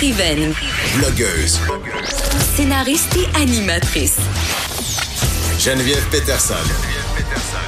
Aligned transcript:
Écrivaine, 0.00 0.54
Blogueuse. 0.96 1.58
scénariste 2.54 3.16
et 3.16 3.36
animatrice. 3.36 4.16
Geneviève 5.58 6.06
Peterson. 6.12 6.54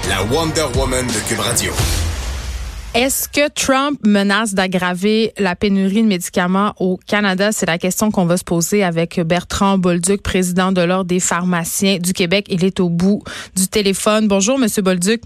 La 0.08 0.22
Wonder 0.22 0.66
Woman 0.76 1.08
de 1.08 1.28
Cube 1.28 1.40
Radio. 1.40 1.72
Est-ce 2.94 3.28
que 3.28 3.48
Trump 3.48 3.98
menace 4.06 4.54
d'aggraver 4.54 5.32
la 5.38 5.56
pénurie 5.56 6.02
de 6.02 6.06
médicaments 6.06 6.72
au 6.78 7.00
Canada? 7.04 7.50
C'est 7.50 7.66
la 7.66 7.78
question 7.78 8.12
qu'on 8.12 8.26
va 8.26 8.36
se 8.36 8.44
poser 8.44 8.84
avec 8.84 9.18
Bertrand 9.18 9.78
Bolduc, 9.78 10.22
président 10.22 10.70
de 10.70 10.82
l'Ordre 10.82 11.06
des 11.06 11.20
pharmaciens 11.20 11.98
du 11.98 12.12
Québec. 12.12 12.46
Il 12.48 12.64
est 12.64 12.78
au 12.78 12.90
bout 12.90 13.24
du 13.56 13.66
téléphone. 13.66 14.28
Bonjour, 14.28 14.56
Monsieur 14.56 14.82
Bolduc. 14.82 15.22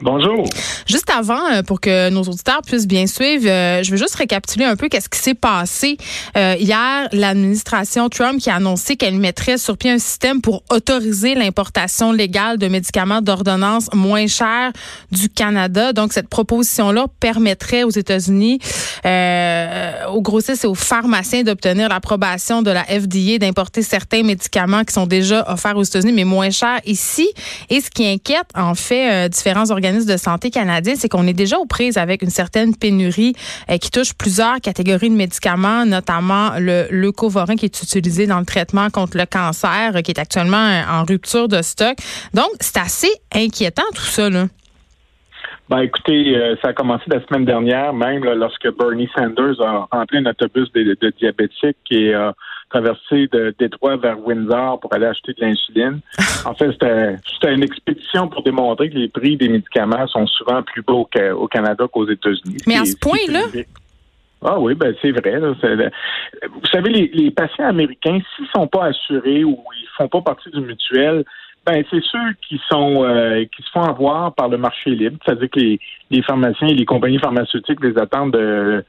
Bonjour. 0.00 0.44
Juste 0.88 1.08
avant, 1.08 1.52
euh, 1.52 1.62
pour 1.62 1.80
que 1.80 2.10
nos 2.10 2.22
auditeurs 2.22 2.62
puissent 2.66 2.88
bien 2.88 3.06
suivre, 3.06 3.48
euh, 3.48 3.84
je 3.84 3.92
veux 3.92 3.96
juste 3.96 4.16
récapituler 4.16 4.64
un 4.64 4.74
peu 4.74 4.88
qu'est-ce 4.88 5.08
qui 5.08 5.20
s'est 5.20 5.34
passé 5.34 5.98
euh, 6.36 6.56
hier. 6.58 7.08
L'administration 7.12 8.08
Trump 8.08 8.40
qui 8.40 8.50
a 8.50 8.56
annoncé 8.56 8.96
qu'elle 8.96 9.14
mettrait 9.14 9.56
sur 9.56 9.78
pied 9.78 9.92
un 9.92 9.98
système 9.98 10.40
pour 10.40 10.64
autoriser 10.68 11.36
l'importation 11.36 12.10
légale 12.10 12.58
de 12.58 12.66
médicaments 12.66 13.20
d'ordonnance 13.20 13.88
moins 13.94 14.26
chers 14.26 14.72
du 15.12 15.28
Canada. 15.28 15.92
Donc 15.92 16.12
cette 16.12 16.28
proposition-là 16.28 17.06
permettrait 17.20 17.84
aux 17.84 17.90
États-Unis, 17.90 18.58
aux 19.04 20.22
grossistes 20.22 20.64
et 20.64 20.66
aux 20.66 20.74
pharmaciens 20.74 21.44
d'obtenir 21.44 21.88
l'approbation 21.88 22.62
de 22.62 22.72
la 22.72 22.82
FDA 22.82 23.38
d'importer 23.38 23.82
certains 23.82 24.24
médicaments 24.24 24.82
qui 24.82 24.92
sont 24.92 25.06
déjà 25.06 25.48
offerts 25.48 25.76
aux 25.76 25.84
États-Unis 25.84 26.12
mais 26.12 26.24
moins 26.24 26.50
chers 26.50 26.80
ici. 26.84 27.28
Et 27.70 27.80
ce 27.80 27.90
qui 27.90 28.04
inquiète 28.06 28.48
en 28.56 28.74
fait 28.74 29.28
différents 29.28 29.70
organismes 29.70 29.83
de 29.92 30.16
santé 30.16 30.50
canadien, 30.50 30.94
c'est 30.96 31.08
qu'on 31.08 31.26
est 31.26 31.34
déjà 31.34 31.58
aux 31.58 31.66
prises 31.66 31.98
avec 31.98 32.22
une 32.22 32.30
certaine 32.30 32.74
pénurie 32.74 33.34
euh, 33.70 33.76
qui 33.76 33.90
touche 33.90 34.14
plusieurs 34.14 34.60
catégories 34.62 35.10
de 35.10 35.14
médicaments, 35.14 35.84
notamment 35.84 36.52
le 36.58 36.86
leucovorin 36.90 37.56
qui 37.56 37.66
est 37.66 37.82
utilisé 37.82 38.26
dans 38.26 38.38
le 38.38 38.46
traitement 38.46 38.88
contre 38.88 39.18
le 39.18 39.26
cancer, 39.26 39.92
euh, 39.94 40.00
qui 40.00 40.10
est 40.10 40.18
actuellement 40.18 40.56
euh, 40.56 40.82
en 40.90 41.04
rupture 41.04 41.48
de 41.48 41.60
stock. 41.60 41.96
Donc, 42.32 42.48
c'est 42.60 42.78
assez 42.78 43.12
inquiétant 43.34 43.82
tout 43.94 44.02
ça, 44.02 44.30
là. 44.30 44.46
Ben, 45.68 45.80
écoutez, 45.80 46.36
ça 46.60 46.68
a 46.68 46.72
commencé 46.74 47.04
la 47.06 47.24
semaine 47.26 47.46
dernière, 47.46 47.94
même 47.94 48.22
lorsque 48.22 48.68
Bernie 48.76 49.08
Sanders 49.16 49.58
a 49.62 49.88
rempli 49.90 50.18
un 50.18 50.26
autobus 50.26 50.70
de, 50.72 51.12
diabétiques 51.18 51.78
et 51.90 52.12
a 52.12 52.34
traversé 52.74 53.28
de 53.32 53.54
Détroit 53.56 53.96
vers 53.96 54.18
Windsor 54.18 54.80
pour 54.80 54.92
aller 54.92 55.06
acheter 55.06 55.32
de 55.32 55.44
l'insuline. 55.44 56.00
en 56.44 56.54
fait, 56.54 56.72
c'était 56.72 57.54
une 57.54 57.62
expédition 57.62 58.28
pour 58.28 58.42
démontrer 58.42 58.90
que 58.90 58.96
les 58.96 59.08
prix 59.08 59.36
des 59.36 59.48
médicaments 59.48 60.06
sont 60.08 60.26
souvent 60.26 60.62
plus 60.62 60.82
bas 60.82 60.94
au, 60.94 61.46
Canada 61.46 61.86
qu'aux 61.92 62.08
États-Unis. 62.08 62.58
Mais 62.66 62.76
à 62.76 62.84
ce 62.84 62.96
point-là? 62.96 63.42
Ah 64.46 64.58
oui, 64.58 64.74
ben 64.74 64.94
c'est 65.00 65.12
vrai. 65.12 65.38
vous 65.38 66.66
savez, 66.70 66.90
les, 66.90 67.30
patients 67.30 67.68
américains, 67.68 68.18
s'ils 68.34 68.46
sont 68.54 68.66
pas 68.66 68.86
assurés 68.86 69.44
ou 69.44 69.58
ils 69.80 69.88
font 69.96 70.08
pas 70.08 70.20
partie 70.20 70.50
du 70.50 70.60
mutuel, 70.60 71.24
ben 71.64 71.82
c'est 71.90 72.02
ceux 72.02 72.34
qui 72.46 72.60
sont 72.68 73.04
euh, 73.04 73.44
qui 73.44 73.62
se 73.62 73.70
font 73.70 73.84
avoir 73.84 74.34
par 74.34 74.48
le 74.48 74.58
marché 74.58 74.90
libre, 74.90 75.16
c'est-à-dire 75.24 75.48
que 75.48 75.60
les, 75.60 75.80
les 76.10 76.22
pharmaciens 76.22 76.68
et 76.68 76.74
les 76.74 76.84
compagnies 76.84 77.18
pharmaceutiques 77.18 77.82
les 77.82 77.96
attendent 77.96 78.32
de 78.32 78.84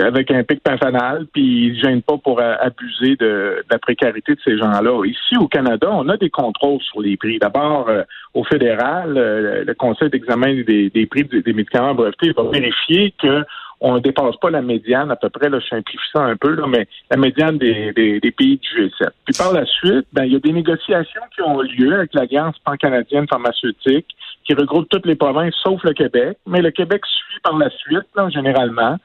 avec 0.00 0.30
un 0.30 0.42
pic 0.42 0.62
pinfanal, 0.62 1.26
puis 1.32 1.66
ils 1.66 1.72
ne 1.72 1.78
gênent 1.78 2.02
pas 2.02 2.18
pour 2.18 2.40
euh, 2.40 2.54
abuser 2.60 3.16
de, 3.16 3.64
la 3.70 3.78
précarité 3.78 4.34
de 4.34 4.40
ces 4.44 4.58
gens-là. 4.58 5.04
Ici, 5.04 5.36
au 5.38 5.48
Canada, 5.48 5.88
on 5.90 6.08
a 6.08 6.16
des 6.16 6.30
contrôles 6.30 6.80
sur 6.82 7.00
les 7.00 7.16
prix. 7.16 7.38
D'abord, 7.38 7.88
euh, 7.88 8.02
au 8.34 8.44
fédéral, 8.44 9.16
euh, 9.16 9.64
le 9.64 9.74
Conseil 9.74 10.10
d'examen 10.10 10.62
des, 10.62 11.06
prix 11.10 11.24
des, 11.24 11.52
médicaments 11.52 11.94
brevetés 11.94 12.32
va 12.32 12.44
vérifier 12.50 13.14
que 13.20 13.44
on 13.80 13.94
ne 13.94 14.00
dépasse 14.00 14.34
pas 14.40 14.50
la 14.50 14.60
médiane, 14.60 15.10
à 15.12 15.16
peu 15.16 15.28
près, 15.28 15.48
là, 15.48 15.60
je 15.60 15.68
simplifie 15.68 16.08
ça 16.12 16.22
un 16.22 16.36
peu, 16.36 16.52
là, 16.54 16.66
mais 16.66 16.88
la 17.12 17.16
médiane 17.16 17.58
des, 17.58 17.92
pays 18.36 18.56
du 18.56 18.68
G7. 18.68 19.10
Puis 19.24 19.36
par 19.38 19.52
la 19.52 19.64
suite, 19.66 20.06
ben, 20.12 20.24
il 20.24 20.32
y 20.32 20.36
a 20.36 20.40
des 20.40 20.52
négociations 20.52 21.20
qui 21.32 21.42
ont 21.42 21.60
lieu 21.60 21.94
avec 21.94 22.12
l'Alliance 22.12 22.56
pan-canadienne 22.64 23.28
pharmaceutique, 23.28 24.06
qui 24.44 24.54
regroupe 24.54 24.88
toutes 24.88 25.06
les 25.06 25.14
provinces 25.14 25.54
sauf 25.62 25.80
le 25.84 25.92
Québec, 25.92 26.38
mais 26.46 26.60
le 26.60 26.72
Québec 26.72 27.02
suit 27.06 27.40
par 27.42 27.56
la 27.56 27.70
suite, 27.70 28.06
là, 28.16 28.28
généralement 28.30 28.96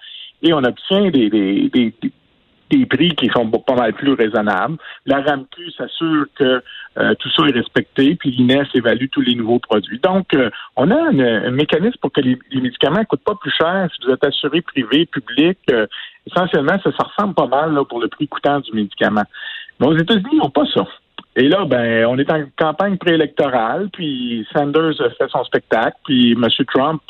et 0.44 0.54
on 0.54 0.64
obtient 0.64 1.10
des, 1.10 1.30
des, 1.30 1.70
des, 1.70 1.94
des 2.70 2.86
prix 2.86 3.16
qui 3.16 3.28
sont 3.28 3.50
pas 3.50 3.76
mal 3.76 3.94
plus 3.94 4.14
raisonnables. 4.14 4.78
La 5.06 5.22
RAMQ 5.22 5.72
s'assure 5.78 6.26
que 6.36 6.62
euh, 6.98 7.16
tout 7.20 7.30
ça 7.32 7.44
est 7.48 7.52
respecté, 7.52 8.16
puis 8.16 8.32
l'INES 8.32 8.66
évalue 8.74 9.08
tous 9.12 9.22
les 9.22 9.36
nouveaux 9.36 9.60
produits. 9.60 10.00
Donc, 10.00 10.34
euh, 10.34 10.50
on 10.76 10.90
a 10.92 10.96
un, 10.96 11.52
mécanisme 11.52 11.98
pour 12.02 12.12
que 12.12 12.22
les, 12.22 12.38
médicaments 12.54 13.00
ne 13.00 13.06
coûtent 13.06 13.24
pas 13.24 13.36
plus 13.36 13.52
cher 13.52 13.90
si 13.94 14.06
vous 14.06 14.14
êtes 14.14 14.26
assuré 14.26 14.62
privé, 14.62 15.06
public. 15.06 15.58
Euh, 15.72 15.88
essentiellement, 16.28 16.80
ça, 16.84 16.92
ça 16.98 17.04
ressemble 17.04 17.34
pas 17.36 17.48
mal 17.48 17.74
là, 17.74 17.86
pour 17.86 18.00
le 18.00 18.08
prix 18.08 18.28
coûtant 18.28 18.60
du 18.60 18.72
médicament. 18.74 19.24
Mais 19.80 19.88
aux 19.88 19.98
États-Unis, 19.98 20.30
ils 20.34 20.40
n'ont 20.40 20.50
pas 20.50 20.66
ça. 20.74 20.86
Et 21.36 21.48
là, 21.48 21.66
ben, 21.66 22.06
on 22.06 22.18
est 22.20 22.32
en 22.32 22.44
campagne 22.58 22.98
préélectorale, 22.98 23.90
puis 23.92 24.48
Sanders 24.54 24.96
fait 25.18 25.30
son 25.30 25.44
spectacle, 25.44 25.98
puis 26.06 26.34
M. 26.34 26.48
Trump, 26.72 27.02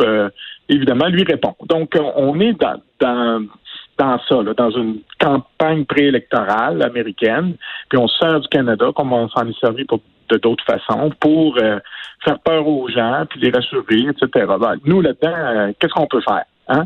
évidemment, 0.69 1.07
lui 1.07 1.23
répond. 1.23 1.55
Donc, 1.67 1.91
on 2.15 2.39
est 2.39 2.53
dans, 2.53 2.81
dans, 3.01 3.45
dans 3.97 4.19
ça, 4.27 4.41
là, 4.41 4.53
dans 4.53 4.71
une 4.71 4.99
campagne 5.19 5.85
préélectorale 5.85 6.81
américaine, 6.81 7.55
puis 7.89 7.97
on 7.97 8.07
sert 8.07 8.39
du 8.39 8.47
Canada 8.47 8.91
comme 8.95 9.13
on 9.13 9.29
s'en 9.29 9.47
est 9.47 9.59
servi 9.59 9.85
pour, 9.85 9.99
de 10.29 10.37
d'autres 10.37 10.63
façons 10.65 11.11
pour 11.19 11.57
euh, 11.57 11.79
faire 12.23 12.39
peur 12.39 12.67
aux 12.67 12.87
gens, 12.89 13.25
puis 13.29 13.39
les 13.39 13.51
rassurer, 13.51 14.07
etc. 14.09 14.45
Ben, 14.59 14.75
nous, 14.85 15.01
là-dedans, 15.01 15.35
euh, 15.35 15.71
qu'est-ce 15.79 15.93
qu'on 15.93 16.07
peut 16.07 16.21
faire? 16.21 16.45
Hein? 16.67 16.85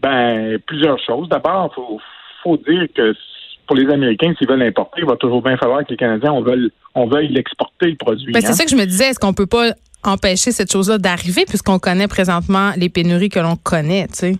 Ben, 0.00 0.58
plusieurs 0.66 0.98
choses. 0.98 1.28
D'abord, 1.28 1.72
faut, 1.74 2.00
faut 2.42 2.56
dire 2.56 2.86
que 2.94 3.14
pour 3.66 3.76
les 3.76 3.90
Américains, 3.92 4.32
s'ils 4.38 4.48
veulent 4.48 4.58
l'importer, 4.58 5.00
il 5.02 5.06
va 5.06 5.16
toujours 5.16 5.42
bien 5.42 5.56
falloir 5.56 5.84
que 5.84 5.90
les 5.90 5.96
Canadiens, 5.96 6.32
on 6.32 6.42
veuille, 6.42 6.70
on 6.94 7.06
veuille 7.06 7.28
l'exporter, 7.28 7.90
le 7.90 7.96
produit. 7.96 8.32
Ben, 8.32 8.40
c'est 8.40 8.48
hein. 8.48 8.52
ça 8.52 8.64
que 8.64 8.70
je 8.70 8.76
me 8.76 8.84
disais. 8.84 9.10
Est-ce 9.10 9.18
qu'on 9.18 9.34
peut 9.34 9.46
pas 9.46 9.72
empêcher 10.04 10.50
cette 10.50 10.72
chose-là 10.72 10.98
d'arriver 10.98 11.44
puisqu'on 11.46 11.78
connaît 11.78 12.08
présentement 12.08 12.72
les 12.76 12.88
pénuries 12.88 13.28
que 13.28 13.40
l'on 13.40 13.56
connaît, 13.56 14.06
tu 14.08 14.14
sais? 14.14 14.32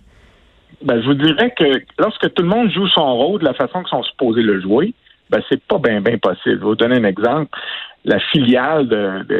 Ben, 0.83 1.01
je 1.01 1.05
vous 1.07 1.13
dirais 1.13 1.53
que 1.57 1.81
lorsque 1.97 2.33
tout 2.33 2.43
le 2.43 2.49
monde 2.49 2.69
joue 2.71 2.87
son 2.89 3.15
rôle 3.15 3.39
de 3.39 3.45
la 3.45 3.53
façon 3.53 3.79
qu'ils 3.83 3.89
sont 3.89 4.03
supposés 4.03 4.41
le 4.41 4.61
jouer, 4.61 4.93
ben, 5.29 5.41
c'est 5.49 5.61
pas 5.63 5.77
bien 5.77 6.01
bien 6.01 6.17
possible. 6.17 6.55
Je 6.55 6.59
vais 6.59 6.65
vous 6.65 6.75
donner 6.75 6.97
un 6.97 7.05
exemple. 7.05 7.49
La 8.05 8.19
filiale 8.19 8.89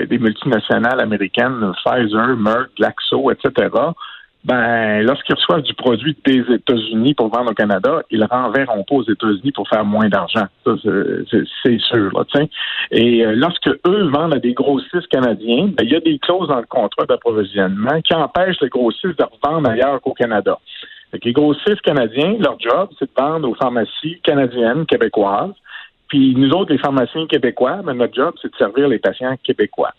des 0.09 0.17
multinationales 0.17 1.01
américaines, 1.01 1.73
Pfizer, 1.83 2.37
Merck, 2.37 2.69
Glaxo, 2.77 3.29
etc., 3.29 3.67
ben, 4.43 5.01
lorsqu'ils 5.03 5.35
reçoivent 5.35 5.61
du 5.61 5.73
produit 5.73 6.17
des 6.25 6.43
États-Unis 6.53 7.13
pour 7.13 7.29
vendre 7.29 7.51
au 7.51 7.53
Canada, 7.53 8.01
ils 8.11 8.19
le 8.19 8.25
renverront 8.25 8.83
pas 8.83 8.95
aux 8.95 9.03
États-Unis 9.03 9.53
pour 9.53 9.67
faire 9.69 9.85
moins 9.85 10.09
d'argent. 10.09 10.45
C'est 10.65 11.79
sûr. 11.79 12.11
Là, 12.13 12.23
Et 12.91 13.25
euh, 13.25 13.35
lorsque 13.35 13.69
eux 13.69 14.09
vendent 14.09 14.35
à 14.35 14.39
des 14.39 14.53
grossistes 14.53 15.07
canadiens, 15.07 15.67
ben, 15.67 15.83
il 15.83 15.91
y 15.91 15.95
a 15.95 16.01
des 16.01 16.19
clauses 16.19 16.49
dans 16.49 16.59
le 16.59 16.65
contrat 16.65 17.05
d'approvisionnement 17.05 18.01
qui 18.01 18.13
empêchent 18.13 18.59
les 18.61 18.69
grossistes 18.69 19.17
de 19.17 19.23
revendre 19.23 19.69
ailleurs 19.69 20.01
qu'au 20.01 20.13
Canada. 20.13 20.59
Fait 21.11 21.23
les 21.23 21.33
grossistes 21.33 21.81
canadiens, 21.81 22.35
leur 22.39 22.59
job, 22.59 22.89
c'est 22.99 23.05
de 23.05 23.21
vendre 23.21 23.47
aux 23.47 23.55
pharmacies 23.55 24.19
canadiennes, 24.23 24.85
québécoises. 24.85 25.53
Puis 26.09 26.35
nous 26.35 26.49
autres, 26.51 26.71
les 26.73 26.79
pharmaciens 26.79 27.27
québécois, 27.27 27.81
ben, 27.83 27.93
notre 27.93 28.13
job, 28.13 28.33
c'est 28.41 28.51
de 28.51 28.57
servir 28.57 28.89
les 28.89 28.99
patients 28.99 29.37
québécois. 29.41 29.93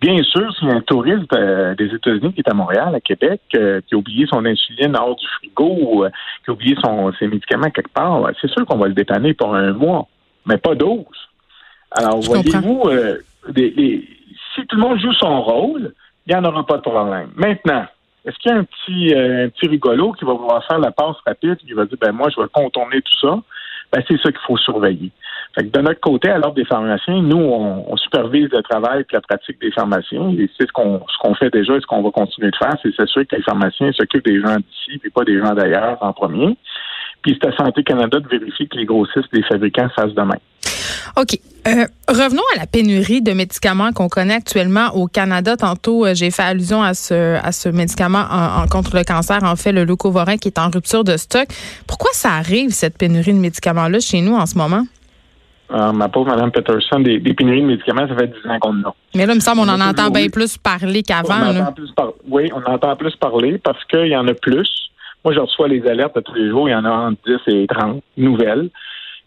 Bien 0.00 0.22
sûr, 0.22 0.54
s'il 0.56 0.68
y 0.68 0.70
a 0.70 0.76
un 0.76 0.80
touriste 0.80 1.30
euh, 1.34 1.74
des 1.74 1.94
États-Unis 1.94 2.32
qui 2.32 2.40
est 2.40 2.48
à 2.48 2.54
Montréal, 2.54 2.94
à 2.94 3.00
Québec, 3.00 3.42
euh, 3.54 3.82
qui 3.86 3.94
a 3.94 3.98
oublié 3.98 4.26
son 4.26 4.44
insuline 4.46 4.96
hors 4.96 5.14
du 5.14 5.26
frigo 5.26 6.04
euh, 6.04 6.10
qui 6.42 6.50
a 6.50 6.52
oublié 6.54 6.74
son, 6.82 7.12
ses 7.18 7.26
médicaments 7.26 7.70
quelque 7.70 7.92
part, 7.92 8.30
c'est 8.40 8.50
sûr 8.50 8.64
qu'on 8.64 8.78
va 8.78 8.88
le 8.88 8.94
dépanner 8.94 9.34
pour 9.34 9.54
un 9.54 9.72
mois, 9.72 10.08
mais 10.46 10.56
pas 10.56 10.74
douze. 10.74 11.04
Alors, 11.90 12.20
voyez-vous, 12.20 12.90
si 13.54 14.66
tout 14.66 14.76
le 14.76 14.80
monde 14.80 14.98
joue 15.00 15.12
son 15.12 15.42
rôle, 15.42 15.92
il 16.26 16.32
n'y 16.32 16.38
en 16.38 16.44
aura 16.44 16.64
pas 16.64 16.76
de 16.76 16.82
problème. 16.82 17.30
Maintenant, 17.36 17.84
est-ce 18.24 18.38
qu'il 18.38 18.52
y 18.52 18.54
a 18.54 18.58
un 18.58 18.64
petit, 18.64 19.14
un 19.14 19.48
petit 19.50 19.66
rigolo 19.66 20.12
qui 20.12 20.24
va 20.24 20.32
vouloir 20.32 20.64
faire 20.66 20.78
la 20.78 20.92
passe 20.92 21.16
rapide, 21.26 21.56
qui 21.56 21.72
va 21.72 21.84
dire, 21.84 21.98
ben 22.00 22.12
moi, 22.12 22.28
je 22.34 22.40
vais 22.40 22.48
contourner 22.52 23.02
tout 23.02 23.18
ça? 23.20 23.38
Ben, 23.92 24.02
c'est 24.06 24.20
ça 24.20 24.30
qu'il 24.30 24.40
faut 24.46 24.56
surveiller. 24.56 25.10
Fait 25.54 25.64
que 25.64 25.76
de 25.76 25.82
notre 25.82 26.00
côté, 26.00 26.28
à 26.28 26.38
l'ordre 26.38 26.54
des 26.54 26.64
pharmaciens, 26.64 27.22
nous, 27.22 27.38
on, 27.38 27.96
supervise 27.96 28.48
le 28.52 28.62
travail 28.62 29.00
et 29.00 29.06
la 29.12 29.20
pratique 29.20 29.60
des 29.60 29.72
pharmaciens. 29.72 30.30
Et 30.30 30.48
c'est 30.56 30.66
ce 30.66 30.72
qu'on 30.72 31.00
ce 31.08 31.18
qu'on 31.18 31.34
fait 31.34 31.50
déjà 31.50 31.76
et 31.76 31.80
ce 31.80 31.86
qu'on 31.86 32.02
va 32.02 32.10
continuer 32.10 32.50
de 32.50 32.56
faire, 32.56 32.74
c'est 32.82 32.94
s'assurer 32.94 33.26
que 33.26 33.36
les 33.36 33.42
pharmaciens 33.42 33.92
s'occupent 33.92 34.24
des 34.24 34.40
gens 34.40 34.56
d'ici 34.56 35.00
et 35.04 35.10
pas 35.10 35.24
des 35.24 35.38
gens 35.38 35.54
d'ailleurs 35.54 35.98
en 36.00 36.12
premier. 36.12 36.56
Puis 37.22 37.38
c'est 37.40 37.48
à 37.48 37.56
Santé 37.56 37.82
Canada 37.82 38.20
de 38.20 38.28
vérifier 38.28 38.66
que 38.68 38.76
les 38.76 38.86
grossistes, 38.86 39.28
les 39.32 39.42
fabricants 39.42 39.88
fassent 39.90 40.14
de 40.14 40.22
même. 40.22 40.38
OK. 41.16 41.38
Euh, 41.66 41.86
revenons 42.08 42.42
à 42.54 42.60
la 42.60 42.66
pénurie 42.66 43.20
de 43.20 43.32
médicaments 43.32 43.92
qu'on 43.92 44.08
connaît 44.08 44.34
actuellement 44.34 44.94
au 44.94 45.06
Canada. 45.06 45.56
Tantôt, 45.56 46.06
euh, 46.06 46.14
j'ai 46.14 46.30
fait 46.30 46.42
allusion 46.42 46.82
à 46.82 46.94
ce, 46.94 47.36
à 47.36 47.52
ce 47.52 47.68
médicament 47.68 48.24
en, 48.30 48.66
contre 48.66 48.96
le 48.96 49.04
cancer, 49.04 49.38
en 49.42 49.56
fait, 49.56 49.72
le 49.72 49.84
leucovorin, 49.84 50.38
qui 50.38 50.48
est 50.48 50.58
en 50.58 50.70
rupture 50.70 51.04
de 51.04 51.16
stock. 51.16 51.48
Pourquoi 51.86 52.10
ça 52.12 52.30
arrive, 52.30 52.70
cette 52.70 52.96
pénurie 52.96 53.34
de 53.34 53.38
médicaments-là, 53.38 54.00
chez 54.00 54.22
nous 54.22 54.34
en 54.34 54.46
ce 54.46 54.56
moment? 54.56 54.84
Euh, 55.72 55.92
ma 55.92 56.08
pauvre 56.08 56.30
Mme 56.30 56.50
Peterson, 56.50 56.98
des, 57.00 57.20
pénuries 57.20 57.62
de 57.62 57.66
médicaments, 57.66 58.08
ça 58.08 58.16
fait 58.16 58.26
10 58.26 58.50
ans 58.50 58.58
qu'on 58.58 58.80
en 58.80 58.88
a. 58.88 58.94
Mais 59.14 59.26
là, 59.26 59.34
il 59.34 59.36
me 59.36 59.40
semble 59.40 59.60
on, 59.60 59.68
en 59.68 59.80
entend 59.80 60.10
bien 60.10 60.28
plus 60.28 60.56
parler 60.56 61.02
qu'avant. 61.02 61.52
Oui, 62.28 62.50
on 62.54 62.68
entend 62.68 62.96
plus 62.96 63.14
parler 63.16 63.58
parce 63.58 63.84
qu'il 63.84 64.08
y 64.08 64.16
en 64.16 64.26
a 64.26 64.34
plus. 64.34 64.90
Moi, 65.24 65.34
je 65.34 65.40
reçois 65.40 65.68
les 65.68 65.86
alertes 65.86 66.20
tous 66.24 66.34
les 66.34 66.48
jours. 66.48 66.68
Il 66.68 66.72
y 66.72 66.74
en 66.74 66.84
a 66.84 66.90
entre 66.90 67.20
10 67.26 67.54
et 67.54 67.66
30 67.66 68.02
nouvelles. 68.16 68.70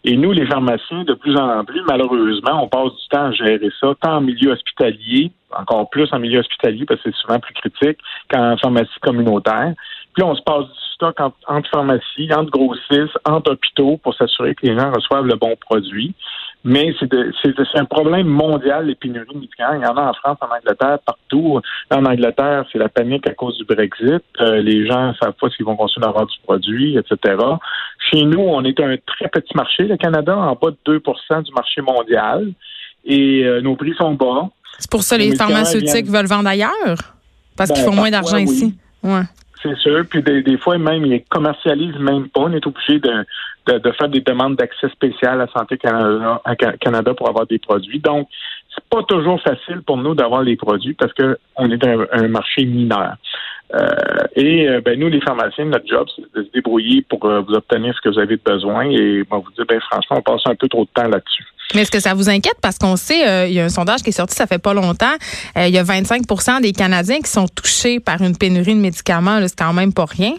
Et 0.06 0.18
nous, 0.18 0.32
les 0.32 0.46
pharmaciens, 0.46 1.04
de 1.04 1.14
plus 1.14 1.34
en 1.36 1.64
plus, 1.64 1.80
malheureusement, 1.88 2.62
on 2.62 2.68
passe 2.68 2.92
du 2.94 3.08
temps 3.10 3.26
à 3.26 3.32
gérer 3.32 3.70
ça, 3.80 3.94
tant 4.00 4.16
en 4.16 4.20
milieu 4.20 4.52
hospitalier, 4.52 5.32
encore 5.56 5.88
plus 5.88 6.12
en 6.12 6.18
milieu 6.18 6.40
hospitalier, 6.40 6.84
parce 6.84 7.00
que 7.00 7.10
c'est 7.10 7.16
souvent 7.16 7.40
plus 7.40 7.54
critique 7.54 7.98
qu'en 8.30 8.56
pharmacie 8.58 9.00
communautaire. 9.00 9.72
Puis 10.12 10.22
on 10.22 10.34
se 10.34 10.42
passe 10.42 10.66
du 10.66 10.94
stock 10.94 11.18
entre, 11.20 11.70
pharmacies, 11.70 12.32
entre 12.32 12.50
grossistes, 12.50 13.18
entre 13.24 13.52
hôpitaux 13.52 13.96
pour 14.02 14.14
s'assurer 14.14 14.54
que 14.54 14.66
les 14.66 14.78
gens 14.78 14.92
reçoivent 14.92 15.26
le 15.26 15.36
bon 15.36 15.56
produit. 15.56 16.14
Mais 16.66 16.94
c'est 16.98 17.78
un 17.78 17.84
problème 17.84 18.26
mondial, 18.26 18.86
les 18.86 18.94
pénuries. 18.94 19.26
Il 19.34 19.82
y 19.82 19.86
en 19.86 19.96
a 19.96 20.10
en 20.10 20.14
France, 20.14 20.38
en 20.40 20.46
Angleterre, 20.46 20.98
partout. 21.04 21.60
En 21.90 22.04
Angleterre, 22.06 22.64
c'est 22.72 22.78
la 22.78 22.88
panique 22.88 23.28
à 23.28 23.34
cause 23.34 23.58
du 23.58 23.64
Brexit. 23.64 24.24
Euh, 24.40 24.62
les 24.62 24.86
gens 24.86 25.08
ne 25.08 25.12
savent 25.14 25.34
pas 25.38 25.50
s'ils 25.50 25.66
vont 25.66 25.76
consommer 25.76 26.06
avoir 26.06 26.26
du 26.26 26.38
produit, 26.42 26.96
etc. 26.96 27.36
Chez 28.10 28.24
nous, 28.24 28.40
on 28.40 28.62
est 28.64 28.78
un 28.80 28.96
très 29.06 29.28
petit 29.28 29.56
marché, 29.56 29.84
le 29.84 29.96
Canada, 29.96 30.36
en 30.36 30.54
bas 30.54 30.70
de 30.70 30.98
2% 30.98 31.42
du 31.42 31.52
marché 31.52 31.80
mondial. 31.80 32.52
Et 33.04 33.44
euh, 33.44 33.60
nos 33.60 33.76
prix 33.76 33.94
sont 33.94 34.14
bas. 34.14 34.48
C'est 34.78 34.90
pour 34.90 35.02
ça 35.02 35.16
que 35.16 35.22
les, 35.22 35.36
pharmaceutiques 35.36 36.06
veulent 36.06 36.26
vendre 36.26 36.48
ailleurs? 36.48 37.14
Parce 37.56 37.70
qu'ils 37.70 37.84
ben, 37.84 37.90
font 37.90 37.96
moins 37.96 38.10
d'argent 38.10 38.38
ici. 38.38 38.74
Ouais. 39.02 39.22
C'est 39.62 39.76
sûr. 39.76 40.04
Puis 40.08 40.22
des, 40.22 40.58
fois, 40.58 40.76
même, 40.78 41.06
ils 41.06 41.22
commercialisent 41.24 41.98
même 41.98 42.28
pas. 42.28 42.42
On 42.42 42.52
est 42.52 42.66
obligé 42.66 42.98
de, 42.98 43.24
de, 43.66 43.92
faire 43.92 44.08
des 44.08 44.20
demandes 44.20 44.56
d'accès 44.56 44.88
spécial 44.90 45.40
à 45.40 45.46
Santé 45.48 45.78
Canada, 45.78 46.42
à 46.44 46.56
Canada 46.56 47.14
pour 47.14 47.28
avoir 47.28 47.46
des 47.46 47.58
produits. 47.58 48.00
Donc, 48.00 48.28
c'est 48.74 48.84
pas 48.90 49.02
toujours 49.04 49.40
facile 49.40 49.82
pour 49.86 49.96
nous 49.96 50.14
d'avoir 50.14 50.42
les 50.42 50.56
produits 50.56 50.94
parce 50.94 51.12
que 51.12 51.38
on 51.56 51.70
est 51.70 51.82
un, 51.86 52.06
un 52.12 52.28
marché 52.28 52.64
mineur. 52.64 53.16
Euh, 53.72 54.26
et 54.36 54.68
euh, 54.68 54.80
ben, 54.80 54.98
nous, 54.98 55.08
les 55.08 55.20
pharmaciens, 55.20 55.64
notre 55.64 55.88
job, 55.88 56.06
c'est 56.14 56.22
de 56.38 56.46
se 56.46 56.52
débrouiller 56.52 57.02
pour 57.08 57.24
euh, 57.24 57.40
vous 57.40 57.54
obtenir 57.54 57.94
ce 57.96 58.00
que 58.00 58.12
vous 58.12 58.20
avez 58.20 58.36
besoin. 58.36 58.88
Et 58.90 59.24
moi, 59.30 59.42
vous 59.44 59.50
dire, 59.52 59.64
ben 59.66 59.80
franchement, 59.80 60.18
on 60.18 60.22
passe 60.22 60.42
un 60.46 60.54
peu 60.54 60.68
trop 60.68 60.84
de 60.84 60.90
temps 60.94 61.08
là-dessus. 61.08 61.44
Mais 61.74 61.82
est-ce 61.82 61.90
que 61.90 62.00
ça 62.00 62.14
vous 62.14 62.28
inquiète? 62.28 62.58
Parce 62.60 62.78
qu'on 62.78 62.96
sait, 62.96 63.48
il 63.48 63.54
y 63.54 63.60
a 63.60 63.64
un 63.64 63.70
sondage 63.70 64.02
qui 64.02 64.10
est 64.10 64.12
sorti, 64.12 64.36
ça 64.36 64.46
fait 64.46 64.58
pas 64.58 64.74
longtemps, 64.74 65.14
il 65.56 65.70
y 65.70 65.78
a 65.78 65.82
25% 65.82 66.60
des 66.60 66.72
Canadiens 66.72 67.20
qui 67.20 67.30
sont 67.30 67.48
touchés 67.48 68.00
par 68.00 68.20
une 68.20 68.36
pénurie 68.36 68.74
de 68.74 68.80
médicaments. 68.80 69.40
C'est 69.40 69.58
quand 69.58 69.72
même 69.72 69.94
pas 69.94 70.04
rien. 70.04 70.34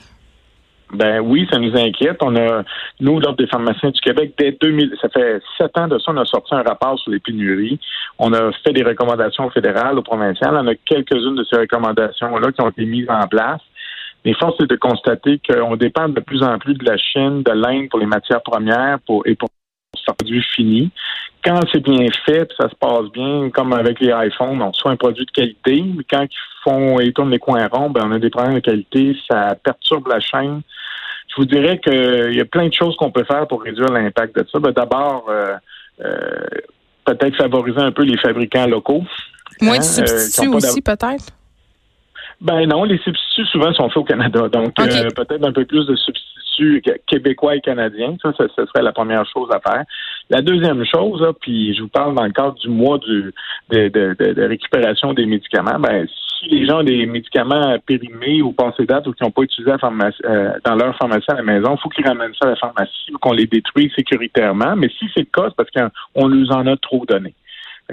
Ben 0.93 1.19
oui, 1.19 1.47
ça 1.51 1.57
nous 1.57 1.75
inquiète. 1.75 2.17
On 2.21 2.35
a, 2.35 2.63
nous, 2.99 3.19
l'Ordre 3.19 3.37
des 3.37 3.47
pharmaciens 3.47 3.89
du 3.89 3.99
Québec, 4.01 4.33
dès 4.37 4.55
2000, 4.61 4.93
ça 5.01 5.09
fait 5.09 5.41
sept 5.57 5.77
ans 5.77 5.87
de 5.87 5.97
ça, 5.97 6.11
on 6.11 6.17
a 6.17 6.25
sorti 6.25 6.53
un 6.53 6.61
rapport 6.61 6.99
sur 6.99 7.11
les 7.11 7.19
pénuries. 7.19 7.79
On 8.19 8.33
a 8.33 8.51
fait 8.63 8.73
des 8.73 8.83
recommandations 8.83 9.49
fédérales, 9.49 9.97
au 9.97 10.03
provinciales. 10.03 10.55
On 10.55 10.67
a 10.67 10.75
quelques-unes 10.75 11.35
de 11.35 11.43
ces 11.43 11.57
recommandations-là 11.57 12.51
qui 12.51 12.61
ont 12.61 12.69
été 12.69 12.85
mises 12.85 13.09
en 13.09 13.27
place. 13.27 13.61
Mais 14.23 14.33
force 14.33 14.59
est 14.61 14.69
de 14.69 14.75
constater 14.75 15.39
qu'on 15.47 15.75
dépend 15.75 16.09
de 16.09 16.19
plus 16.19 16.41
en 16.43 16.57
plus 16.57 16.73
de 16.73 16.85
la 16.85 16.97
Chine, 16.97 17.43
de 17.43 17.51
l'Inde 17.51 17.89
pour 17.89 17.99
les 17.99 18.07
matières 18.07 18.41
premières 18.41 18.99
pour, 19.05 19.21
et 19.27 19.35
pour 19.35 19.49
produit 20.03 20.43
fini. 20.55 20.91
Quand 21.45 21.59
c'est 21.71 21.83
bien 21.83 22.07
fait, 22.25 22.50
ça 22.59 22.68
se 22.68 22.75
passe 22.75 23.12
bien, 23.13 23.51
comme 23.51 23.71
avec 23.74 24.00
les 24.00 24.12
iPhones, 24.12 24.59
on 24.62 24.71
reçoit 24.71 24.92
un 24.92 24.95
produit 24.95 25.25
de 25.25 25.31
qualité, 25.31 25.83
mais 25.95 26.03
quand 26.09 26.24
ils 26.24 26.63
font 26.63 27.00
ils 27.00 27.13
tournent 27.13 27.30
les 27.30 27.38
coins 27.38 27.68
ronds, 27.68 27.92
ben, 27.92 28.01
on 28.06 28.12
a 28.13 28.19
des 28.19 28.31
problèmes 28.31 28.56
de 28.56 28.59
qualité, 28.62 29.15
ça 29.30 29.56
perturbe 29.63 30.07
la 30.07 30.19
chaîne. 30.19 30.62
Je 31.30 31.36
vous 31.38 31.45
dirais 31.45 31.80
qu'il 31.80 32.33
y 32.33 32.42
a 32.42 32.45
plein 32.45 32.68
de 32.68 32.74
choses 32.74 32.95
qu'on 32.95 33.12
peut 33.12 33.25
faire 33.25 33.47
pour 33.47 33.62
réduire 33.62 33.89
l'impact 33.89 34.36
de 34.36 34.47
ça. 34.51 34.59
Ben, 34.59 34.71
D'abord, 34.71 35.25
euh, 35.30 35.56
euh, 36.03 36.45
peut-être 37.06 37.36
favoriser 37.36 37.80
un 37.80 37.91
peu 37.91 38.03
les 38.03 38.18
fabricants 38.18 38.65
locaux. 38.65 39.03
Moins 39.62 39.77
de 39.77 39.83
hein, 39.83 40.01
euh, 40.01 40.06
substituts 40.07 40.48
aussi, 40.48 40.81
peut-être? 40.81 41.25
Ben 42.41 42.65
non, 42.65 42.83
les 42.86 42.98
substituts 42.98 43.45
souvent 43.45 43.71
sont 43.74 43.88
faits 43.89 43.98
au 43.98 44.03
Canada. 44.03 44.50
Donc, 44.50 44.74
peut-être 44.75 45.44
un 45.45 45.51
peu 45.51 45.65
plus 45.65 45.86
de 45.86 45.95
substituts 45.95 46.81
québécois 47.07 47.56
et 47.56 47.62
canadiens. 47.62 48.15
Ça, 48.21 48.31
ce 48.38 48.65
serait 48.65 48.81
la 48.81 48.91
première 48.91 49.25
chose 49.25 49.50
à 49.51 49.59
faire. 49.59 49.83
La 50.30 50.42
deuxième 50.42 50.83
chose, 50.86 51.24
puis 51.39 51.75
je 51.75 51.83
vous 51.83 51.88
parle 51.88 52.16
dans 52.16 52.24
le 52.24 52.31
cadre 52.31 52.56
du 52.56 52.69
mois 52.69 52.98
de, 52.98 53.31
récupération 54.48 55.13
des 55.13 55.25
médicaments, 55.25 55.80
ben, 55.80 56.07
si 56.39 56.50
les 56.50 56.66
gens 56.66 56.80
ont 56.80 56.83
des 56.83 57.06
médicaments 57.06 57.77
périmés 57.86 58.42
ou 58.42 58.51
passés 58.51 58.86
date 58.86 59.06
ou 59.07 59.13
qui 59.13 59.24
n'ont 59.24 59.31
pas 59.31 59.44
utilisé 59.44 59.72
euh, 59.72 60.51
dans 60.66 60.75
leur 60.75 60.98
pharmacie 60.98 61.30
à 61.30 61.36
la 61.36 61.44
maison, 61.44 61.75
il 61.75 61.81
faut 61.81 61.89
qu'ils 61.89 62.07
ramènent 62.07 62.33
ça 62.33 62.48
à 62.48 62.51
la 62.51 62.56
pharmacie 62.56 63.13
ou 63.13 63.19
qu'on 63.19 63.33
les 63.33 63.45
détruise 63.45 63.92
sécuritairement. 63.95 64.75
Mais 64.75 64.89
si 64.89 65.06
c'est 65.13 65.22
le 65.22 65.30
cas, 65.31 65.50
c'est 65.50 65.56
parce 65.56 65.69
qu'on 65.72 66.27
nous 66.27 66.50
en 66.51 66.66
a 66.66 66.75
trop 66.77 67.06
donné. 67.06 67.36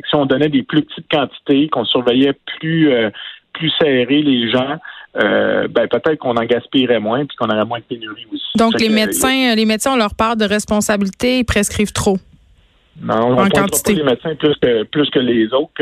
si 0.02 0.14
on 0.14 0.24
donnait 0.24 0.48
des 0.48 0.62
plus 0.62 0.82
petites 0.82 1.10
quantités, 1.10 1.68
qu'on 1.68 1.84
surveillait 1.84 2.34
plus 2.58 2.90
euh, 2.90 3.10
plus 3.52 3.70
serré 3.78 4.22
les 4.22 4.50
gens, 4.50 4.78
euh, 5.16 5.68
ben 5.68 5.88
peut-être 5.88 6.18
qu'on 6.18 6.36
en 6.36 6.44
gaspillerait 6.44 7.00
moins 7.00 7.26
puis 7.26 7.36
qu'on 7.36 7.48
aurait 7.48 7.64
moins 7.64 7.80
de 7.80 7.84
pénurie 7.84 8.26
aussi. 8.32 8.56
Donc 8.56 8.80
les 8.80 8.88
médecins, 8.88 9.54
les 9.54 9.66
médecins 9.66 9.92
ont 9.92 9.96
leur 9.96 10.14
part 10.14 10.36
de 10.36 10.44
responsabilité, 10.44 11.40
ils 11.40 11.44
prescrivent 11.44 11.92
trop. 11.92 12.16
Non, 13.00 13.38
on 13.38 13.44
ne 13.44 13.50
pas 13.50 13.92
les 13.92 14.02
médecins 14.02 14.34
plus 14.34 14.54
que 14.60 14.82
plus 14.84 15.10
que 15.10 15.18
les 15.18 15.52
autres. 15.54 15.72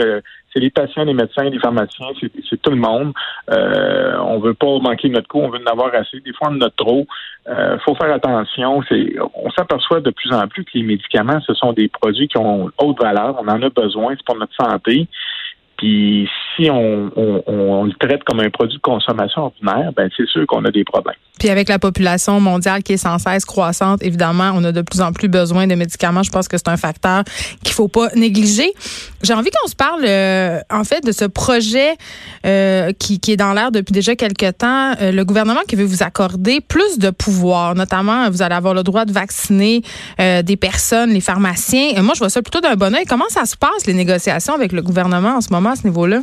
c'est 0.52 0.60
les 0.60 0.70
patients, 0.70 1.04
les 1.04 1.14
médecins, 1.14 1.42
les 1.44 1.58
pharmaciens, 1.58 2.06
c'est 2.48 2.62
tout 2.62 2.70
le 2.70 2.76
monde. 2.76 3.12
Euh, 3.50 4.16
on 4.20 4.38
veut 4.38 4.54
pas 4.54 4.78
manquer 4.78 5.08
notre 5.08 5.26
coup, 5.26 5.38
on 5.38 5.50
veut 5.50 5.58
en 5.58 5.70
avoir 5.70 5.92
assez. 5.94 6.20
Des 6.20 6.32
fois, 6.32 6.48
on 6.50 6.56
en 6.56 6.60
a 6.60 6.70
trop. 6.70 7.06
Euh, 7.48 7.78
faut 7.84 7.96
faire 7.96 8.12
attention. 8.12 8.82
C'est, 8.88 9.16
on 9.34 9.50
s'aperçoit 9.50 10.00
de 10.00 10.10
plus 10.10 10.32
en 10.32 10.46
plus 10.46 10.64
que 10.64 10.70
les 10.74 10.84
médicaments, 10.84 11.40
ce 11.40 11.54
sont 11.54 11.72
des 11.72 11.88
produits 11.88 12.28
qui 12.28 12.38
ont 12.38 12.70
haute 12.78 13.00
valeur. 13.00 13.36
On 13.40 13.48
en 13.48 13.60
a 13.60 13.70
besoin, 13.70 14.14
c'est 14.16 14.24
pour 14.24 14.36
notre 14.36 14.54
santé. 14.54 15.08
Puis 15.80 16.28
si 16.54 16.68
on, 16.70 17.10
le 17.84 18.06
traite 18.06 18.22
comme 18.24 18.40
un 18.40 18.50
produit 18.50 18.76
de 18.76 18.82
consommation 18.82 19.44
ordinaire, 19.44 19.92
ben 19.96 20.10
c'est 20.14 20.28
sûr 20.28 20.46
qu'on 20.46 20.62
a 20.66 20.70
des 20.70 20.84
problèmes. 20.84 21.16
Puis 21.38 21.48
avec 21.48 21.70
la 21.70 21.78
population 21.78 22.38
mondiale 22.38 22.82
qui 22.82 22.92
est 22.92 22.98
sans 22.98 23.16
cesse 23.16 23.46
croissante, 23.46 24.02
évidemment, 24.02 24.52
on 24.54 24.62
a 24.64 24.72
de 24.72 24.82
plus 24.82 25.00
en 25.00 25.12
plus 25.14 25.28
besoin 25.28 25.66
de 25.66 25.74
médicaments. 25.74 26.22
Je 26.22 26.30
pense 26.30 26.49
que 26.49 26.58
c'est 26.58 26.68
un 26.68 26.76
facteur 26.76 27.25
qu'il 27.64 27.72
faut 27.72 27.88
pas 27.88 28.08
négliger. 28.14 28.70
J'ai 29.22 29.32
envie 29.32 29.49
qu'on 29.49 29.68
se 29.68 29.75
parle, 29.75 30.04
euh, 30.04 30.60
en 30.70 30.84
fait, 30.84 31.02
de 31.02 31.12
ce 31.12 31.25
projet 31.25 31.94
euh, 32.44 32.92
qui, 32.92 33.18
est 33.28 33.37
dans 33.38 33.54
l'air 33.54 33.72
depuis 33.72 33.92
déjà 33.92 34.14
quelques 34.16 34.58
temps. 34.58 34.92
Euh, 35.00 35.12
le 35.12 35.25
gouvernement 35.25 35.60
qui 35.66 35.76
veut 35.76 35.87
vous 35.87 36.02
accorder 36.02 36.60
plus 36.60 36.99
de 36.99 37.08
pouvoir, 37.08 37.75
notamment, 37.75 38.28
vous 38.28 38.42
allez 38.42 38.54
avoir 38.54 38.75
le 38.75 38.82
droit 38.82 39.06
de 39.06 39.12
vacciner 39.12 39.80
des 40.18 40.56
personnes, 40.56 41.10
les 41.10 41.20
pharmaciens. 41.20 42.02
moi, 42.02 42.12
je 42.12 42.18
vois 42.18 42.28
ça 42.28 42.42
plutôt 42.42 42.60
d'un 42.60 42.75
bon 42.75 42.94
oeil. 42.94 43.06
Comment 43.06 43.28
ça 43.28 43.46
se 43.46 43.56
passe, 43.56 43.87
les 43.87 43.94
négociations 43.94 44.54
avec 44.54 44.72
le 44.72 44.82
gouvernement 44.82 45.37
en 45.37 45.40
ce 45.40 45.50
moment? 45.50 45.69
À 45.72 45.76
ce 45.76 45.86
niveau-là? 45.86 46.20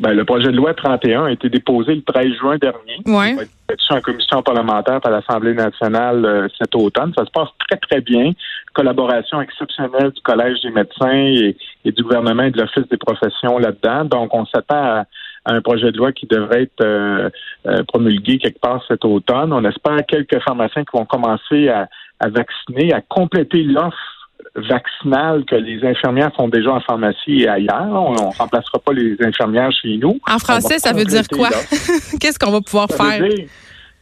Ben, 0.00 0.12
le 0.12 0.24
projet 0.24 0.52
de 0.52 0.56
loi 0.56 0.74
31 0.74 1.24
a 1.24 1.30
été 1.32 1.48
déposé 1.48 1.96
le 1.96 2.02
13 2.02 2.26
juin 2.38 2.56
dernier. 2.58 2.98
Ouais. 3.04 3.30
Il 3.32 3.36
va 3.36 3.42
être 3.70 3.84
en 3.90 4.00
commission 4.00 4.42
parlementaire 4.42 5.00
par 5.00 5.10
l'Assemblée 5.10 5.54
nationale 5.54 6.24
euh, 6.24 6.48
cet 6.56 6.76
automne. 6.76 7.12
Ça 7.18 7.24
se 7.24 7.30
passe 7.32 7.48
très, 7.66 7.78
très 7.78 8.00
bien. 8.00 8.30
Collaboration 8.74 9.40
exceptionnelle 9.40 10.12
du 10.12 10.20
Collège 10.22 10.60
des 10.62 10.70
médecins 10.70 11.10
et, 11.10 11.56
du 11.84 12.02
gouvernement 12.04 12.44
et 12.44 12.52
de 12.52 12.60
l'Office 12.60 12.88
des 12.88 12.96
professions 12.96 13.58
là-dedans. 13.58 14.04
Donc, 14.04 14.32
on 14.34 14.46
s'attend 14.46 14.76
à, 14.76 15.04
un 15.46 15.60
projet 15.62 15.90
de 15.90 15.96
loi 15.96 16.12
qui 16.12 16.26
devrait 16.26 16.64
être 16.64 16.84
euh, 16.84 17.28
euh, 17.66 17.82
promulgué 17.88 18.38
quelque 18.38 18.60
part 18.60 18.84
cet 18.86 19.04
automne. 19.04 19.52
On 19.52 19.64
espère 19.64 19.98
quelques 20.06 20.40
pharmaciens 20.42 20.84
qui 20.84 20.96
vont 20.96 21.06
commencer 21.06 21.68
à 21.68 21.88
vacciner, 22.28 22.92
à 22.92 23.00
compléter 23.00 23.64
l'offre 23.64 24.17
vaccinale 24.54 25.44
que 25.44 25.54
les 25.54 25.84
infirmières 25.84 26.32
font 26.34 26.48
déjà 26.48 26.72
en 26.72 26.80
pharmacie 26.80 27.42
et 27.42 27.48
ailleurs. 27.48 27.92
On 27.92 28.12
ne 28.12 28.38
remplacera 28.38 28.78
pas 28.78 28.92
les 28.92 29.16
infirmières 29.20 29.70
chez 29.72 29.96
nous. 29.96 30.18
En 30.28 30.38
français, 30.38 30.78
ça 30.78 30.92
veut 30.92 31.04
dire 31.04 31.26
quoi? 31.28 31.48
Qu'est-ce 32.20 32.38
qu'on 32.38 32.50
va 32.50 32.60
pouvoir 32.60 32.88
faire? 32.88 33.22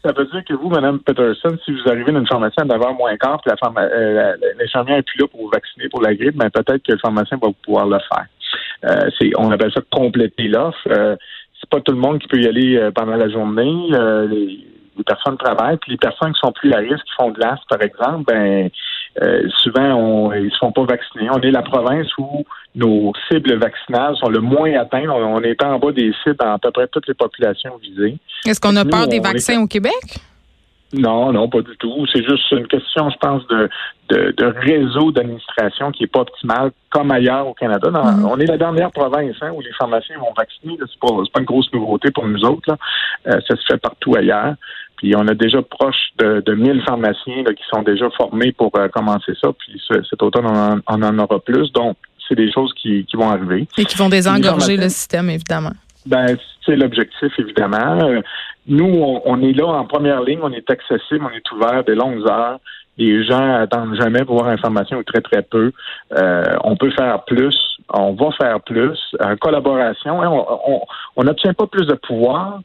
ça 0.05 0.13
veut 0.13 0.27
dire 0.27 0.45
que 0.45 0.55
vous, 0.55 0.69
Mme 0.69 1.01
Peterson, 1.01 1.59
si 1.65 1.73
vous 1.73 1.89
arrivez 1.91 2.13
dans 2.13 2.21
une 2.21 2.29
pharmacie 2.29 2.61
à 2.61 2.65
9h 2.65 2.97
moins 2.97 3.17
quart, 3.17 3.41
puis 3.43 3.53
euh, 3.53 4.33
l'infirmière 4.57 4.97
n'est 4.99 5.03
plus 5.03 5.19
là 5.19 5.27
pour 5.27 5.41
vous 5.41 5.51
vacciner 5.51 5.89
pour 5.89 6.01
la 6.01 6.15
grippe, 6.15 6.37
ben 6.37 6.49
peut-être 6.49 6.83
que 6.85 6.93
le 6.93 6.99
pharmacien 6.99 7.39
va 7.43 7.49
pouvoir 7.65 7.87
le 7.87 7.99
faire. 7.99 8.27
Euh, 8.85 9.11
c'est, 9.19 9.33
on 9.37 9.51
appelle 9.51 9.73
ça 9.73 9.81
compléter 9.91 10.49
l'offre. 10.49 10.79
Euh, 10.89 11.17
c'est 11.59 11.69
pas 11.69 11.81
tout 11.81 11.93
le 11.93 11.99
monde 11.99 12.21
qui 12.21 12.29
peut 12.29 12.41
y 12.41 12.47
aller 12.47 12.77
euh, 12.77 12.93
pendant 12.93 13.17
la 13.17 13.29
journée. 13.29 13.89
Les, 14.31 14.65
les 14.97 15.05
personnes 15.05 15.37
travaillent, 15.37 15.79
puis 15.79 15.93
les 15.93 15.99
personnes 15.99 16.33
qui 16.33 16.41
sont 16.41 16.53
plus 16.53 16.73
à 16.73 16.79
risque, 16.79 17.05
qui 17.05 17.15
font 17.19 17.31
de 17.31 17.41
l'asthme, 17.41 17.65
par 17.69 17.83
exemple, 17.83 18.25
ben 18.27 18.71
euh, 19.23 19.43
souvent 19.63 19.95
on, 19.95 20.33
ils 20.33 20.51
se 20.51 20.59
font 20.59 20.73
pas 20.73 20.85
vacciner. 20.85 21.29
On 21.31 21.41
est 21.41 21.51
la 21.51 21.63
province 21.63 22.07
où 22.19 22.45
nos 22.75 23.13
cibles 23.31 23.55
vaccinales 23.57 24.17
sont 24.17 24.29
le 24.29 24.41
moins 24.41 24.73
atteintes. 24.79 25.09
On, 25.09 25.41
est 25.43 25.63
en 25.63 25.79
bas 25.79 25.93
des 25.93 26.13
cibles 26.23 26.37
dans 26.39 26.53
à 26.55 26.59
peu 26.59 26.71
près 26.71 26.87
toutes 26.89 27.09
les 27.09 27.15
populations 27.15 27.77
visées. 27.83 28.19
Est-ce 28.47 28.61
qu'on 28.61 28.77
a 28.77 28.85
peur 28.85 29.09
des 29.09 29.21
vaccins 29.21 29.61
au 29.63 29.67
Québec? 29.67 29.95
Non, 30.93 31.33
non, 31.33 31.49
pas 31.49 31.63
du 31.63 31.77
tout. 31.79 32.07
C'est 32.13 32.23
juste 32.25 32.49
une 32.53 32.69
question, 32.69 33.11
je 33.11 33.17
pense, 33.19 33.45
de, 33.49 33.69
de, 34.09 34.33
de 34.37 34.45
réseau 34.47 35.11
d'administration 35.11 35.91
qui 35.91 36.05
est 36.05 36.07
pas 36.07 36.21
optimal, 36.21 36.71
comme 36.91 37.11
ailleurs 37.11 37.49
au 37.49 37.55
Canada. 37.55 37.91
Dans- 37.91 38.05
Mhm. 38.05 38.25
On 38.25 38.39
est 38.39 38.47
la 38.47 38.57
dernière 38.57 38.93
province 38.93 39.35
hein, 39.41 39.51
où 39.53 39.61
les 39.61 39.73
pharmaciens 39.73 40.17
vont 40.19 40.33
vacciner. 40.37 40.77
là. 40.79 40.87
C'est 40.89 41.01
pas, 41.01 41.09
pas 41.33 41.41
une 41.41 41.45
grosse 41.47 41.71
nouveauté 41.73 42.13
pour 42.13 42.25
nous 42.27 42.41
autres. 42.45 42.63
Là. 42.71 42.77
Euh, 43.27 43.41
ça 43.49 43.57
se 43.57 43.67
fait 43.67 43.79
partout 43.79 44.15
ailleurs. 44.15 44.55
Puis 44.97 45.15
on 45.17 45.27
a 45.29 45.35
déjà 45.35 45.61
proche 45.63 46.11
de, 46.19 46.41
de 46.45 46.55
1000 46.55 46.83
pharmaciens 46.85 47.43
là, 47.45 47.53
qui 47.55 47.63
sont 47.73 47.83
déjà 47.83 48.09
formés 48.17 48.53
pour 48.53 48.71
euh, 48.79 48.89
commencer 48.89 49.33
ça. 49.41 49.51
Puis 49.59 49.81
ce- 49.87 50.03
cet 50.09 50.23
automne, 50.23 50.47
on 50.47 50.57
en, 50.57 50.79
on 50.89 51.03
en 51.03 51.19
aura 51.19 51.39
plus. 51.41 51.71
Donc, 51.73 51.97
c'est 52.29 52.35
des 52.35 52.51
choses 52.53 52.73
qui, 52.75 53.05
qui 53.05 53.17
vont 53.17 53.31
arriver. 53.31 53.69
Et 53.79 53.85
qui 53.85 53.97
vont 53.97 54.09
désengorger 54.09 54.77
le 54.77 54.89
système, 54.89 55.31
évidemment. 55.31 55.73
Ben, 56.07 56.37
c'est 56.65 56.77
l'objectif, 56.77 57.33
évidemment. 57.39 57.99
Euh, 58.03 58.21
nous, 58.67 58.85
on, 58.87 59.23
on 59.27 59.41
est 59.43 59.53
là 59.53 59.67
en 59.67 59.85
première 59.85 60.23
ligne, 60.23 60.41
on 60.43 60.53
est 60.53 60.69
accessible, 60.71 61.25
on 61.25 61.31
est 61.37 61.53
ouvert 61.53 61.85
des 61.85 61.95
longues 61.95 62.27
heures. 62.29 62.59
Les 62.99 63.25
gens 63.25 63.57
attendent 63.63 63.95
jamais 64.01 64.25
pour 64.25 64.39
avoir 64.41 64.53
information 64.53 64.97
ou 64.99 65.03
très, 65.03 65.21
très 65.21 65.43
peu. 65.43 65.71
Euh, 66.17 66.45
on 66.65 66.77
peut 66.77 66.91
faire 66.93 67.23
plus, 67.25 67.55
on 67.93 68.15
va 68.15 68.31
faire 68.41 68.61
plus. 68.63 68.99
En 69.23 69.37
collaboration, 69.37 70.23
hein, 70.23 70.31
on- 70.67 70.81
on 71.17 71.23
n'obtient 71.25 71.53
pas 71.55 71.67
plus 71.67 71.87
de 71.87 71.95
pouvoir. 71.95 72.61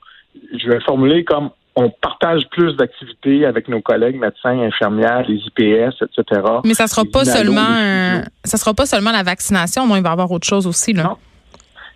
Je 0.58 0.70
vais 0.70 0.80
formuler 0.82 1.24
comme 1.26 1.50
on 1.76 1.90
partage 1.90 2.44
plus 2.52 2.76
d'activités 2.76 3.46
avec 3.46 3.68
nos 3.70 3.82
collègues 3.82 4.18
médecins, 4.20 4.60
infirmières, 4.60 5.24
les 5.28 5.36
IPS, 5.38 5.96
etc. 6.04 6.42
Mais 6.66 6.74
ça 6.74 6.88
sera 6.88 7.04
pas 7.06 7.24
seulement 7.26 7.62
un- 7.66 8.24
ça 8.44 8.58
sera 8.58 8.74
pas 8.74 8.86
seulement 8.86 9.12
la 9.12 9.24
vaccination, 9.24 9.88
non, 9.88 9.96
il 9.96 10.04
va 10.04 10.10
y 10.10 10.12
avoir 10.12 10.32
autre 10.32 10.48
chose 10.48 10.68
aussi 10.68 10.92
là. 10.94 11.04
Non. 11.04 11.18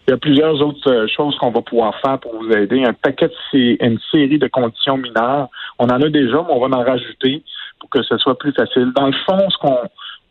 Il 0.08 0.12
y 0.12 0.13
a 0.13 0.17
plusieurs 0.17 0.62
autres 0.62 0.88
euh, 0.91 1.08
choses 1.08 1.36
qu'on 1.39 1.50
va 1.50 1.62
pouvoir 1.63 2.00
faire 2.00 2.20
pour 2.20 2.36
vous 2.39 2.51
aider. 2.51 2.84
Un 2.86 2.94
paquet 2.94 3.27
de 3.27 3.84
une 3.84 3.98
série 4.12 4.38
de 4.38 4.48
conditions 4.48 4.98
mineures. 4.98 5.50
On 5.79 5.86
en 5.86 6.00
a 6.00 6.10
déjà, 6.10 6.38
mais 6.48 6.53
on 6.53 6.60
va 6.67 6.77
en 6.77 6.84
rajouter 6.84 7.44
pour 7.79 7.89
que 7.89 8.03
ce 8.03 8.15
soit 8.20 8.38
plus 8.38 8.53
facile. 8.53 8.91
Dans 8.96 9.08
le 9.08 9.15
fond, 9.27 9.50
ce 9.50 9.58
qu'on 9.58 9.77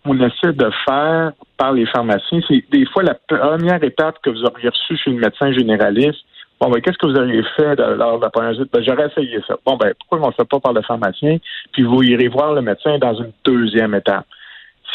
on 0.06 0.14
essaie 0.20 0.52
de 0.52 0.70
faire 0.86 1.32
par 1.56 1.72
les 1.72 1.86
pharmaciens, 1.86 2.40
c'est 2.46 2.62
des 2.70 2.86
fois 2.86 3.02
la 3.02 3.14
première 3.14 3.82
étape 3.82 4.16
que 4.22 4.30
vous 4.30 4.44
auriez 4.44 4.68
reçue 4.68 4.96
chez 4.96 5.10
le 5.10 5.16
médecin 5.16 5.50
généraliste. 5.52 6.20
Bon, 6.64 6.70
ben, 6.70 6.80
qu'est-ce 6.80 6.96
que 6.96 7.04
vous 7.04 7.16
auriez 7.16 7.42
fait 7.58 7.76
lors 7.76 8.18
de 8.18 8.24
la 8.24 8.30
première 8.30 8.52
visite? 8.52 8.72
Ben, 8.72 8.82
j'aurais 8.82 9.08
essayé 9.08 9.38
ça. 9.46 9.54
Bon, 9.66 9.76
ben, 9.76 9.92
pourquoi 9.98 10.26
on 10.26 10.30
ne 10.30 10.34
fait 10.34 10.48
pas 10.48 10.60
par 10.60 10.72
le 10.72 10.80
pharmacien? 10.80 11.36
Puis 11.72 11.82
vous 11.82 12.02
irez 12.02 12.28
voir 12.28 12.54
le 12.54 12.62
médecin 12.62 12.96
dans 12.96 13.12
une 13.12 13.32
deuxième 13.44 13.94
étape? 13.94 14.24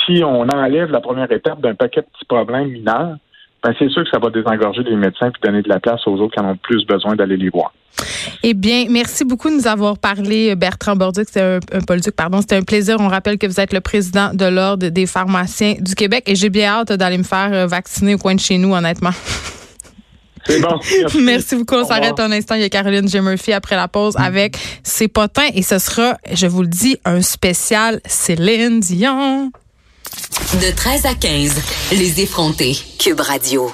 Si 0.03 0.23
on 0.23 0.49
enlève 0.49 0.89
la 0.89 0.99
première 0.99 1.31
étape 1.31 1.61
d'un 1.61 1.75
paquet 1.75 2.01
de 2.01 2.07
petits 2.07 2.25
problèmes 2.25 2.69
mineurs, 2.69 3.17
ben, 3.61 3.75
c'est 3.77 3.87
sûr 3.89 4.03
que 4.03 4.09
ça 4.09 4.17
va 4.17 4.31
désengorger 4.31 4.81
les 4.81 4.95
médecins 4.95 5.29
puis 5.29 5.41
donner 5.43 5.61
de 5.61 5.69
la 5.69 5.79
place 5.79 6.01
aux 6.07 6.17
autres 6.17 6.33
qui 6.33 6.39
en 6.39 6.49
ont 6.49 6.55
plus 6.55 6.87
besoin 6.87 7.15
d'aller 7.15 7.37
les 7.37 7.49
voir. 7.49 7.71
Eh 8.41 8.55
bien, 8.55 8.85
merci 8.89 9.23
beaucoup 9.23 9.51
de 9.51 9.53
nous 9.53 9.67
avoir 9.67 9.99
parlé, 9.99 10.55
Bertrand 10.55 10.95
Borduc. 10.95 11.25
C'était 11.27 11.41
un, 11.41 11.59
un 11.71 12.11
pardon. 12.17 12.41
C'était 12.41 12.55
un 12.55 12.63
plaisir. 12.63 12.95
On 12.99 13.09
rappelle 13.09 13.37
que 13.37 13.45
vous 13.45 13.59
êtes 13.59 13.73
le 13.73 13.81
président 13.81 14.33
de 14.33 14.45
l'Ordre 14.45 14.89
des 14.89 15.05
pharmaciens 15.05 15.75
du 15.79 15.93
Québec 15.93 16.23
et 16.25 16.33
j'ai 16.33 16.49
bien 16.49 16.79
hâte 16.79 16.93
d'aller 16.93 17.19
me 17.19 17.23
faire 17.23 17.67
vacciner 17.67 18.15
au 18.15 18.17
coin 18.17 18.33
de 18.33 18.39
chez 18.39 18.57
nous, 18.57 18.73
honnêtement. 18.73 19.11
C'est 20.49 20.59
bon. 20.59 20.79
Merci 21.21 21.55
beaucoup. 21.55 21.75
On 21.75 21.85
s'arrête 21.85 22.19
un 22.19 22.31
instant. 22.31 22.55
Il 22.55 22.61
y 22.61 22.65
a 22.65 22.69
Caroline 22.69 23.07
J. 23.07 23.21
Murphy 23.21 23.53
après 23.53 23.75
la 23.75 23.87
pause 23.87 24.15
avec 24.17 24.57
ses 24.83 25.07
potins 25.07 25.49
et 25.53 25.61
ce 25.61 25.79
sera, 25.79 26.17
je 26.31 26.47
vous 26.47 26.61
le 26.61 26.67
dis, 26.67 26.97
un 27.05 27.21
spécial 27.21 28.01
Céline 28.05 28.79
Dion. 28.79 29.51
De 30.53 30.75
13 30.75 31.05
à 31.05 31.13
15, 31.13 31.53
les 31.91 32.21
effrontés. 32.21 32.77
Cube 32.97 33.19
Radio. 33.19 33.71